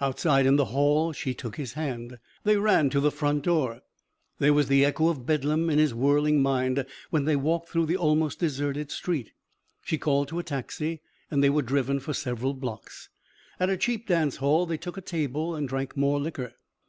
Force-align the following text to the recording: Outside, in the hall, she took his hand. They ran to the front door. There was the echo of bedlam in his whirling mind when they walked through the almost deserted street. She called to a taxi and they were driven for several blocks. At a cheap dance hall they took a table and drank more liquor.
Outside, 0.00 0.46
in 0.46 0.56
the 0.56 0.64
hall, 0.74 1.12
she 1.12 1.32
took 1.32 1.54
his 1.54 1.74
hand. 1.74 2.18
They 2.42 2.56
ran 2.56 2.90
to 2.90 2.98
the 2.98 3.12
front 3.12 3.44
door. 3.44 3.82
There 4.40 4.52
was 4.52 4.66
the 4.66 4.84
echo 4.84 5.06
of 5.10 5.24
bedlam 5.26 5.70
in 5.70 5.78
his 5.78 5.94
whirling 5.94 6.42
mind 6.42 6.84
when 7.10 7.24
they 7.24 7.36
walked 7.36 7.68
through 7.68 7.86
the 7.86 7.96
almost 7.96 8.40
deserted 8.40 8.90
street. 8.90 9.30
She 9.84 9.96
called 9.96 10.26
to 10.26 10.40
a 10.40 10.42
taxi 10.42 11.02
and 11.30 11.40
they 11.40 11.50
were 11.50 11.62
driven 11.62 12.00
for 12.00 12.12
several 12.14 12.52
blocks. 12.52 13.10
At 13.60 13.70
a 13.70 13.76
cheap 13.76 14.08
dance 14.08 14.38
hall 14.38 14.66
they 14.66 14.76
took 14.76 14.96
a 14.96 15.00
table 15.00 15.54
and 15.54 15.68
drank 15.68 15.96
more 15.96 16.18
liquor. 16.18 16.54